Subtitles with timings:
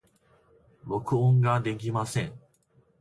[0.87, 2.33] 録音ができません。